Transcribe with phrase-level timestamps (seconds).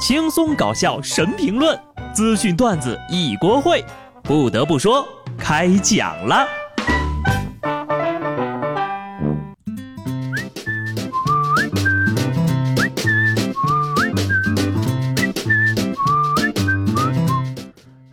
[0.00, 1.78] 轻松搞笑神评论，
[2.14, 3.84] 资讯段子一锅烩。
[4.22, 6.48] 不得不说，开讲了。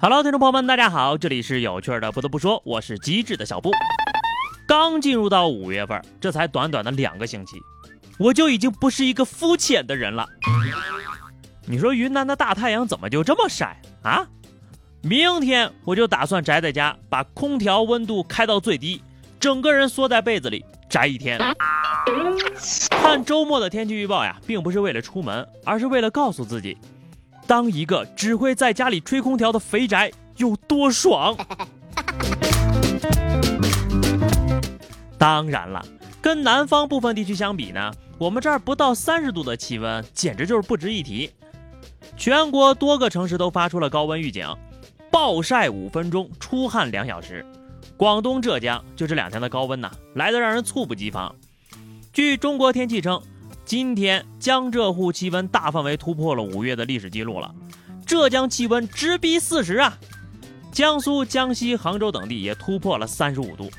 [0.02, 2.12] Hello，听众朋友们，大家好，这里是有趣的。
[2.12, 3.72] 不得不说，我是机智的小布。
[4.68, 7.56] 刚进入到五月份，这才短短的两个星期，
[8.20, 10.28] 我就已经不是一个肤浅的人了。
[11.70, 14.26] 你说云南的大太阳怎么就这么晒啊？
[15.02, 19.04] 明天我就打算宅在家，把空调温度开到最低，
[19.38, 21.38] 整个人缩在被子里宅一天。
[22.90, 26.78] 看周末的天气预报呀，并不是为了出门，而是为了告诉自己，
[27.46, 31.36] 当一个只会在家里吹空调的肥宅有多爽。
[35.18, 35.86] 当然了，
[36.22, 41.30] 跟南方部分地区相比呢，我们这儿不到三十度的气温简直就是不值一提。
[42.16, 44.48] 全国多个城市都发出了高温预警，
[45.12, 47.46] 暴晒五分钟，出汗两小时。
[47.96, 51.36] 广东、浙江就这两天的高温呐，来的让人猝不及防。
[52.14, 53.22] 据中国天气称，
[53.66, 57.54] 今天江浙沪气温大范围突破了五月的历史记录了，
[58.06, 59.98] 浙江气温直逼四十啊，
[60.72, 63.70] 江苏、江西、杭州等地也突破了三十五度。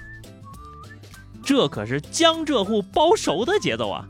[1.45, 4.07] 这可是江浙沪包熟的节奏啊！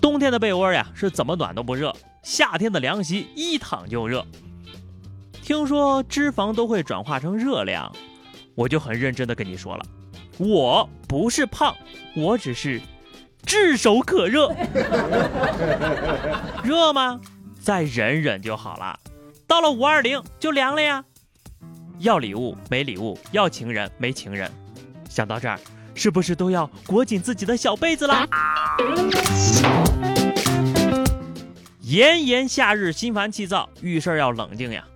[0.00, 1.90] 冬天的被窝呀，是怎么暖都不热；
[2.28, 4.22] 夏天的凉席一躺就热。
[5.42, 7.90] 听说脂肪都会转化成热量，
[8.54, 9.86] 我就很认真的跟你说了，
[10.36, 11.74] 我不是胖，
[12.14, 12.82] 我只是
[13.46, 14.54] 炙手可热。
[16.62, 17.18] 热吗？
[17.58, 19.00] 再忍忍就好了。
[19.46, 21.02] 到了五二零就凉了呀。
[22.00, 24.52] 要礼物没礼物，要情人没情人。
[25.08, 25.58] 想到这儿。
[25.94, 28.24] 是不是都要裹紧自己的小被子啦？
[31.88, 34.86] 炎炎夏日，心烦气躁，遇事要冷静呀。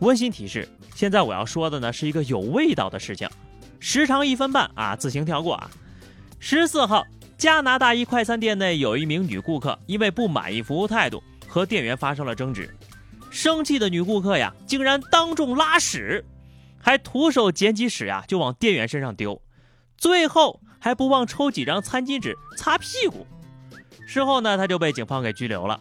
[0.00, 3.30] 温馨提示：现在我要说的呢是一个有味道的事情，
[3.78, 5.70] 时长一分半啊，自行跳过啊。
[6.40, 7.06] 十四号，
[7.38, 12.68] 加拿大一快餐店内有一名女顾客因为不满意服务态度和店员发生了争执，
[13.30, 16.24] 生气的女顾客呀竟然当众拉屎，
[16.80, 19.40] 还徒手捡起屎呀就往店员身上丢。
[19.96, 23.24] 最后还不忘抽几张餐巾纸擦屁股，
[24.04, 25.80] 事后呢，他就被警方给拘留了。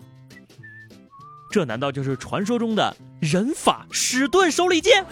[1.54, 5.06] 这难道就是传说中的人法屎遁手里剑？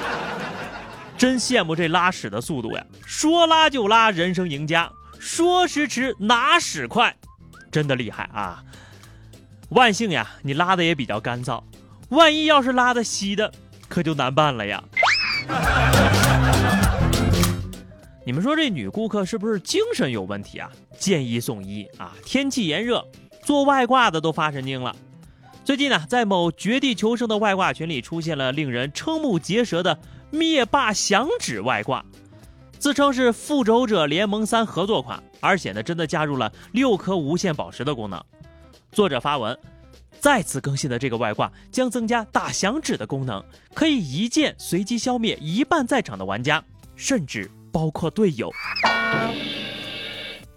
[1.16, 2.84] 真羡慕这拉屎的速度呀！
[3.06, 7.16] 说拉就拉，人生赢家；说时迟，拿屎快，
[7.72, 8.62] 真的厉害啊！
[9.70, 11.62] 万幸呀，你拉的也比较干燥，
[12.10, 13.50] 万一要是拉的稀的，
[13.88, 14.84] 可就难办了呀。
[18.26, 20.70] 你们说这女顾客是不是精神有问题啊？
[20.98, 22.12] 建议送医啊！
[22.26, 23.02] 天气炎热，
[23.42, 24.94] 做外挂的都发神经了。
[25.66, 29.98] 最近呢，在某绝地求生的外挂群里出现了令人瞠目结舌的
[30.30, 32.04] 灭霸响指外挂，
[32.78, 38.24] 自称是复仇者联盟三合作款，而且呢，真的加入了六颗无限宝石的功能。
[38.92, 39.58] 作者发文，
[40.20, 43.44] 再次更新的这个外挂将增加打响指的功能，
[43.74, 46.62] 可以一键随机消灭一半在场的玩家，
[46.94, 47.50] 甚至。
[47.72, 48.50] 包括队友，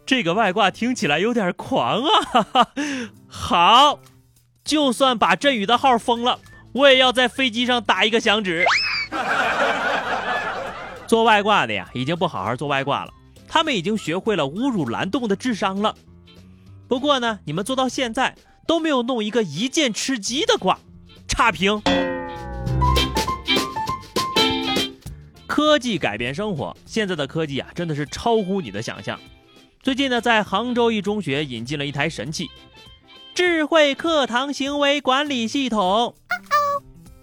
[0.06, 2.22] 这个外挂听起来有点狂啊！
[2.22, 2.72] 哈哈
[3.28, 4.00] 好，
[4.70, 6.40] 就算把振宇的号封了，
[6.74, 8.64] 我也要在飞机上打一个响指。
[11.08, 13.12] 做外挂的呀，已经不好好做外挂了，
[13.48, 15.96] 他们已经学会了侮辱蓝洞的智商了。
[16.88, 18.36] 不过呢，你们做到现在
[18.68, 20.78] 都没有弄一个一键吃鸡的挂，
[21.28, 21.82] 差评。
[25.48, 29.20] 科技改变生活，现在的科技啊，真的是超乎你的想象。
[29.82, 32.48] 最近呢，在杭州一中学引进了一台神器——
[33.40, 36.14] 智慧课堂行为管理系统。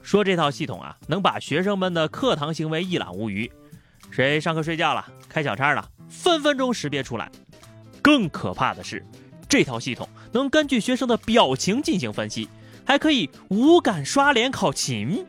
[0.01, 3.53] 说这套系统啊，能把学生们的课堂行为一览无余。
[4.11, 7.31] 谁上课睡觉了、开小差了，分分钟识别出来。
[8.01, 9.05] 更可怕的是，
[9.47, 12.49] 这套系统能根据学生的表情进行分析，
[12.87, 15.27] 还可以无感刷脸考勤。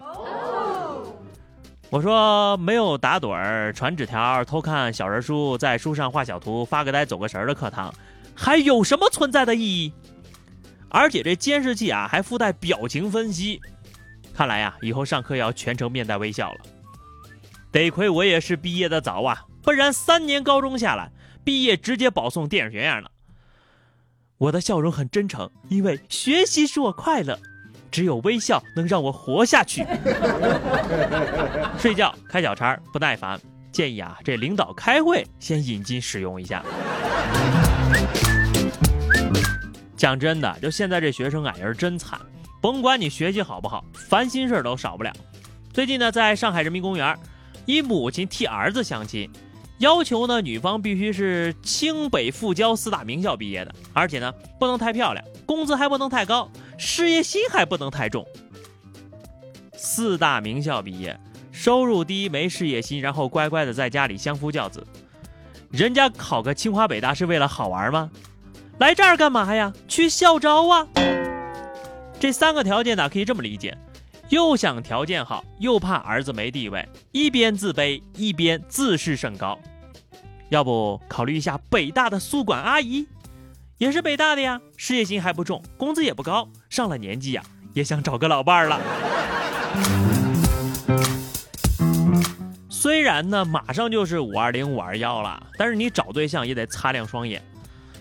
[1.90, 7.94] 我说没有打盹儿、传纸条、偷看小人书、在书上画小图、发个呆、走个神的课堂，
[8.34, 9.94] 还有什么存在的意义？
[10.90, 13.62] 而且这监视器啊还附带表情分析，
[14.34, 16.60] 看来呀以后上课要全程面带微笑了。
[17.72, 21.12] 得亏我也是毕业的早啊，不然三年高中下来，
[21.44, 23.12] 毕业直接保送电影学院了。
[24.38, 27.38] 我的笑容很真诚，因为学习使我快乐。
[27.90, 29.86] 只有微笑能让我活下去。
[31.80, 33.40] 睡觉开小差不耐烦，
[33.72, 36.64] 建议啊，这领导开会先引进使用一下。
[39.98, 42.22] 讲真的，就现在这学生啊也是真惨，
[42.62, 45.12] 甭管你学习好不好，烦心事儿都少不了。
[45.74, 47.18] 最近呢，在上海人民公园，
[47.66, 49.30] 一母亲替儿子相亲，
[49.80, 56.48] 要求呢女方必须是清北复交四大名校毕业的，而且呢不能太漂亮，工资还不能太高，
[56.78, 58.24] 事业心还不能太重。
[59.74, 61.20] 四大名校毕业，
[61.52, 64.86] 收入低，没事业心，然后乖乖的在家里相夫教子。
[65.72, 68.10] 人家考个清华北大是为了好玩吗？
[68.80, 69.74] 来这儿干嘛呀？
[69.88, 70.88] 去校招啊！
[72.20, 73.76] 这三个条件呢，可以这么理解：
[74.30, 79.58] 又想条件好，又怕儿子没地位，一边自卑一边自视甚高。
[80.50, 83.08] 要不考虑一下北大的宿管阿姨，
[83.80, 87.42] 也是北大的呀，事业心还不重，工资也不高，上了年纪呀，
[87.74, 88.80] 也想找个老伴儿了。
[92.70, 97.44] 虽然呢，马上就是五二零、五二幺了，但是你找对象也得擦亮双眼。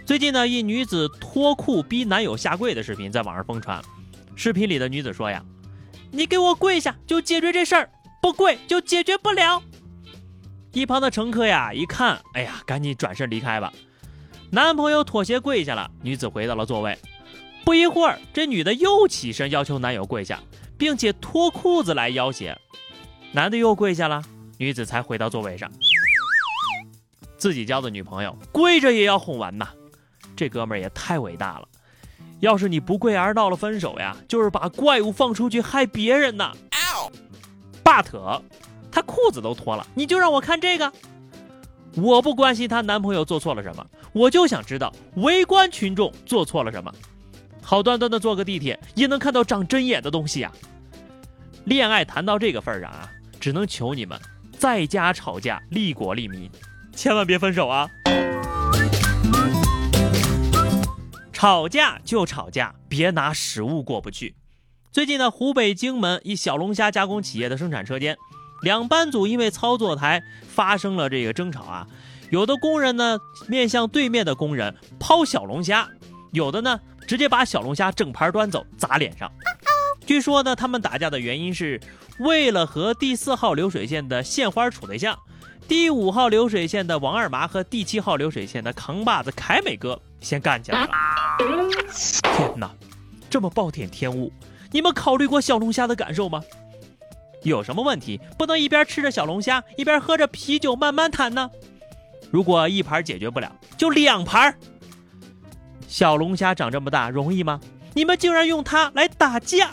[0.07, 3.83] 最近呢，一女子脱裤逼男友下跪的视频在网上疯传。
[4.37, 5.45] 视频里的女子说呀
[6.13, 7.89] ：“你给我跪下，就解决这事儿；
[8.23, 9.61] 不跪就解决不了。”
[10.73, 13.73] 一旁的乘客呀，一看，哎呀，赶紧转身离开吧。
[14.53, 16.97] 男朋友妥协跪下了，女子回到了座位。
[17.65, 20.41] 不一会儿，这女的又起身要求男友跪下，
[20.79, 22.57] 并且脱裤子来要挟。
[23.33, 24.23] 男的又跪下了。
[24.57, 25.69] 女子才回到座位上，
[27.37, 29.69] 自己交的女朋友跪着也要哄完呐，
[30.37, 31.67] 这哥们儿也太伟大了。
[32.41, 36.53] 要是你不跪而闹了分手呀，就是把怪物放出去害别人呐。
[37.83, 38.43] but
[38.93, 40.93] 他裤子都脱了，你就让我看这个？
[41.95, 46.93] 我不关心她男朋友做错了什么，我就想知道围观群众做错了什么。
[47.63, 50.53] 好端端的坐个地铁也能看到长针眼的东西呀！
[51.65, 53.11] 恋爱谈到这个份儿上啊，
[53.41, 54.21] 只能求你们。
[54.59, 56.51] 在家吵架，利国利民，
[56.95, 57.89] 千万别分手啊！
[61.47, 64.35] 吵架就吵架，别拿食物过不去。
[64.91, 68.17] 最近呢，湖北荆门一小龙虾加工企业的生产车间，
[68.63, 71.87] 两班组因为操作台发生了这个争吵啊。
[72.31, 75.89] 有的工人呢面向对面的工人抛小龙虾，
[76.33, 79.31] 有的呢直接把小龙虾整盘端走砸脸上。
[80.05, 81.81] 据说呢，他们打架的原因是。
[82.19, 85.17] 为了和第四号流水线的线花处对象，
[85.69, 90.89] 第五号流水线的王二麻和第七号流水线的扛把子凯美哥先干起来了。
[92.23, 92.71] 天哪，
[93.31, 94.33] 这么暴殄天物！
[94.73, 96.43] 你们考虑过小龙虾的感受吗？
[97.43, 101.51] 有什么问题不能一边吃着小龙虾一边喝着啤酒慢慢谈呢？
[102.31, 104.55] 如果一盘解决不了，就两盘。
[105.87, 107.61] 小龙虾长这么大容易吗？
[107.95, 109.71] 你们竟然用它来打架！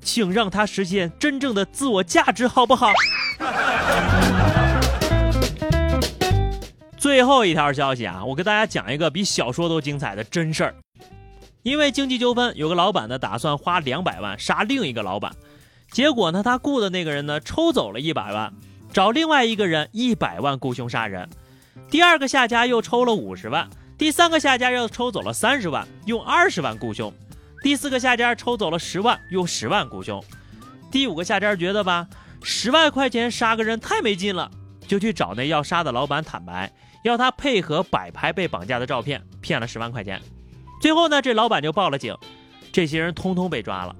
[0.00, 2.92] 请让它实现真正的自我价值，好不好？
[6.96, 10.74] 最后一条消息啊，我给大家讲一个比小说都精彩的真事儿。
[11.62, 15.32] 因为经济纠纷，有个老板呢打算花两百万杀另一个老板，
[15.90, 18.52] 结果呢他雇的那个人呢抽走了一百万，
[18.92, 21.28] 找另外一个人一百万雇凶杀人。
[21.90, 27.12] 第二个下家又抽了五十万，第三个下家又抽走了三十万，用二十万雇凶。
[27.62, 30.22] 第四个下家抽走了十万，用十万雇凶。
[30.90, 32.06] 第五个下家觉得吧，
[32.42, 34.50] 十万块钱杀个人太没劲了，
[34.86, 36.72] 就去找那要杀的老板坦白，
[37.02, 40.20] 要他配合摆拍被绑架的照片，骗了十万块钱。
[40.80, 42.16] 最后呢，这老板就报了警，
[42.72, 43.94] 这些人通通被抓了。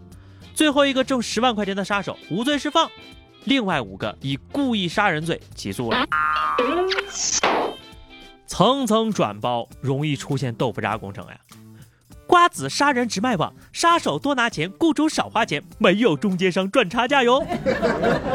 [0.55, 2.90] 最后一个挣十万块钱的杀手无罪释放，
[3.45, 6.07] 另外五个以故意杀人罪起诉了。
[8.47, 11.38] 层层转包，容易出现豆腐渣工程呀。
[12.37, 17.43] 瓜子杀人直卖网，杀手多拿钱，雇主少花钱，没有中间商赚差价哟。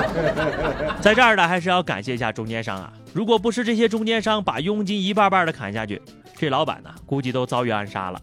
[0.99, 2.91] 在这儿呢，还是要感谢一下中间商啊！
[3.13, 6.01] 如果不是这些中间商把佣金一半半的砍下去，
[6.35, 8.19] 这老板呢，估计都遭遇暗杀了。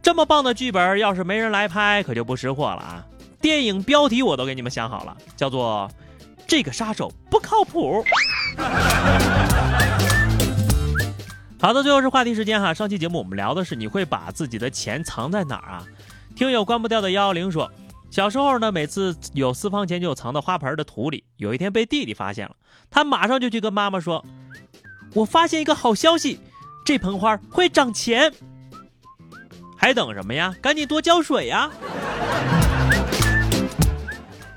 [0.00, 3.04] 这么棒的剧本，要是没人来拍，可就不识货了啊！
[3.40, 5.90] 电影标题我都给你们想好了，叫做
[6.46, 8.04] 《这个杀手不靠谱》。
[11.64, 12.74] 好的，最后是话题时间哈。
[12.74, 15.86] 上期节目我们聊的是你会把自己的钱藏在哪儿啊？
[16.36, 17.72] 听友关不掉的幺幺零说，
[18.10, 21.24] 小时候呢，每次有私房钱就藏到花盆的土里。
[21.38, 22.54] 有一天被弟弟发现了，
[22.90, 24.22] 他马上就去跟妈妈说
[25.16, 26.38] ：“我发现一个好消息，
[26.84, 28.30] 这盆花会长钱。”
[29.74, 30.54] 还等什么呀？
[30.60, 31.70] 赶紧多浇水呀！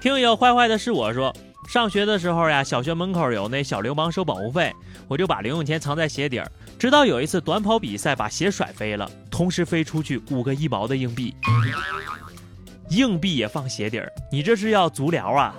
[0.01, 1.33] 听友坏坏的是我说，
[1.69, 4.75] 上学的时候呀，小学门口有那小流氓收保护费，
[5.07, 6.51] 我就把零用钱藏在鞋底儿。
[6.77, 11.35] 直到有一次短跑比赛，把鞋甩飞了，同时飞出去五个一毛的硬币，
[12.89, 15.55] 硬币也放鞋底儿，你这是要足疗啊？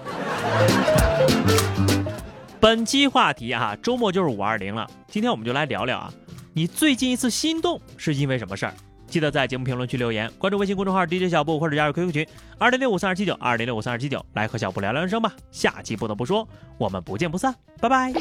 [2.61, 6.13] 本期话题啊，周末就是五二零了，今天我们就来聊聊啊，
[6.53, 8.75] 你最近一次心动是因为什么事儿？
[9.09, 12.27] 记得在节目评论区留言，关注微信公众号 DJ 小布或者加入 QQ 群
[12.59, 15.33] 二零六五三二七九二零六五三二七九，来和小布聊聊人生吧。
[15.51, 16.47] 下期不得不说，
[16.77, 18.13] 我们不见不散，拜拜。